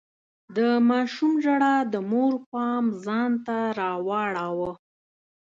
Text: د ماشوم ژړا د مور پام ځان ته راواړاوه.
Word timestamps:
د 0.55 0.57
ماشوم 0.89 1.33
ژړا 1.43 1.75
د 1.93 1.95
مور 2.11 2.33
پام 2.51 2.83
ځان 3.05 3.31
ته 3.45 3.57
راواړاوه. 3.79 4.71